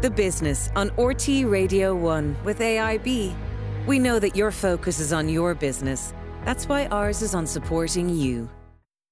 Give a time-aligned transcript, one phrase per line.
[0.00, 3.34] The Business on RTÉ Radio 1 with AIB.
[3.84, 6.14] We know that your focus is on your business.
[6.44, 8.48] That's why ours is on supporting you.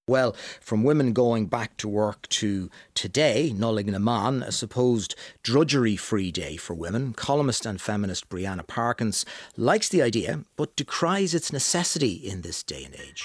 [0.06, 5.96] Well, from women going back to work to today, Nollaig na mBan, a supposed drudgery
[5.96, 9.24] free day for women, columnist and feminist Brianna Parkins
[9.56, 13.24] likes the idea but decries its necessity in this day and age.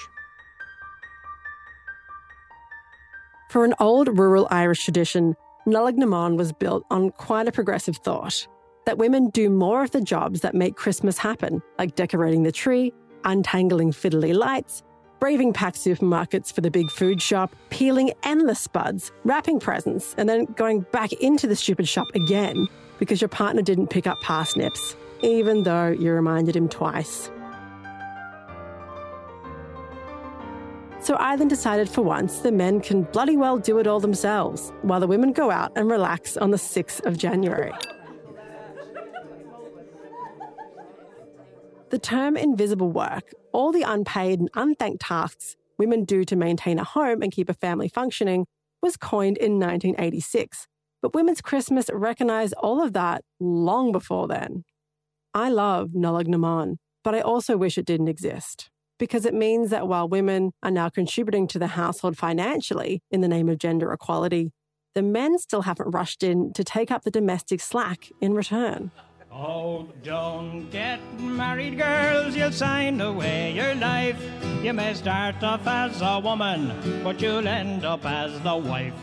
[3.52, 5.36] For an old rural Irish tradition,
[5.68, 8.48] Nollaig na mBan was built on quite a progressive thought
[8.88, 12.92] that women do more of the jobs that make Christmas happen, like decorating the tree,
[13.26, 14.82] untangling fiddly lights,
[15.20, 20.46] braving packed supermarkets for the big food shop, peeling endless spuds, wrapping presents, and then
[20.56, 25.62] going back into the stupid shop again because your partner didn't pick up parsnips, even
[25.62, 27.30] though you reminded him twice.
[31.02, 35.00] So Ireland decided for once the men can bloody well do it all themselves, while
[35.00, 37.74] the women go out and relax on the 6th of January.
[41.90, 46.84] The term invisible work, all the unpaid and unthanked tasks women do to maintain a
[46.84, 48.46] home and keep a family functioning,
[48.84, 50.68] was coined in 1986.
[51.02, 54.66] But Women's Christmas recognised all of that long before then.
[55.34, 58.70] I love Nollaig na mBan, but I also wish it didn't exist
[59.02, 63.28] because it means that while women are now contributing to the household financially in the
[63.28, 64.52] name of gender equality,
[64.94, 68.92] the men still haven't rushed in to take up the domestic slack in return.
[69.32, 72.36] Oh, don't get married, girls.
[72.36, 74.22] You'll sign away your life.
[74.62, 78.94] You may start off as a woman, but you'll end up as the wife.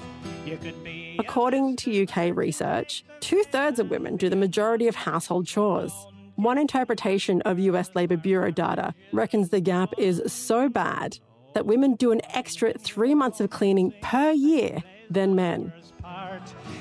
[0.46, 1.16] You could be.
[1.18, 5.92] According to UK research, two thirds of women do the majority of household chores.
[6.38, 11.18] One interpretation of US Labour Bureau data reckons the gap is so bad
[11.54, 15.72] that women do an extra three months of cleaning per year than men.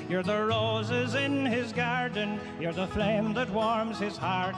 [0.08, 4.54] You're the roses in his garden, you're the flame that warms his heart,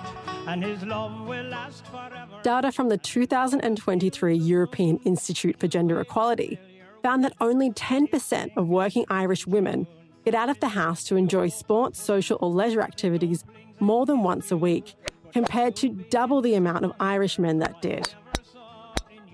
[0.47, 2.39] and his love will last forever.
[2.43, 6.59] Data from the 2023 European Institute for Gender Equality
[7.03, 9.87] found that only 10% of working Irish women
[10.27, 13.47] get out of the house to enjoy sports, social, or leisure activities
[13.81, 14.95] more than once a week,
[15.33, 18.13] compared to double the amount of Irish men that did.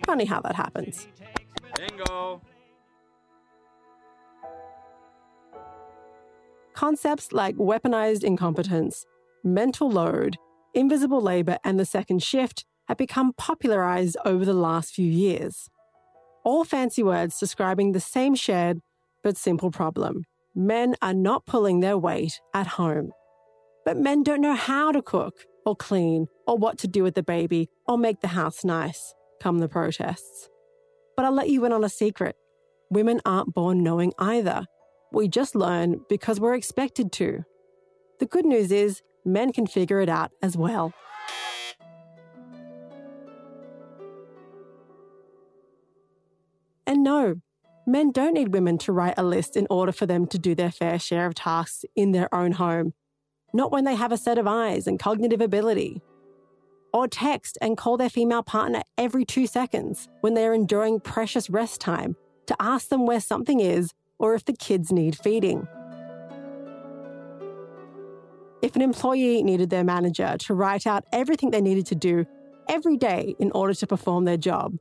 [0.04, 1.08] Funny how that happens.
[1.76, 2.40] Bingo.
[6.74, 9.06] Concepts like weaponized incompetence,
[9.42, 10.36] mental load,
[10.74, 15.68] invisible labor, and the second shift have become popularized over the last few years.
[16.44, 18.80] All fancy words describing the same shared
[19.22, 20.24] but simple problem
[20.54, 23.12] men are not pulling their weight at home.
[23.86, 27.22] But men don't know how to cook, or clean, or what to do with the
[27.22, 30.48] baby, or make the house nice, come the protests.
[31.16, 32.34] But I'll let you in on a secret
[32.90, 34.66] women aren't born knowing either.
[35.12, 37.44] We just learn because we're expected to.
[38.18, 40.92] The good news is, men can figure it out as well.
[46.88, 47.36] And no,
[47.86, 50.72] men don't need women to write a list in order for them to do their
[50.72, 52.92] fair share of tasks in their own home.
[53.52, 56.02] Not when they have a set of eyes and cognitive ability.
[56.92, 61.50] Or text and call their female partner every two seconds when they are enjoying precious
[61.50, 65.66] rest time to ask them where something is or if the kids need feeding.
[68.62, 72.24] If an employee needed their manager to write out everything they needed to do
[72.68, 74.76] every day in order to perform their job,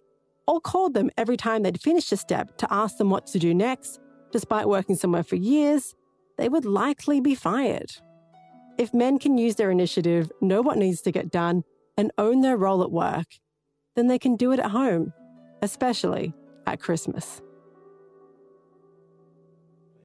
[0.47, 3.53] or called them every time they'd finished a step to ask them what to do
[3.53, 3.99] next,
[4.31, 5.95] despite working somewhere for years,
[6.37, 7.91] they would likely be fired.
[8.77, 11.63] If men can use their initiative, know what needs to get done,
[11.97, 13.27] and own their role at work,
[13.95, 15.13] then they can do it at home,
[15.61, 16.33] especially
[16.67, 17.41] at Christmas.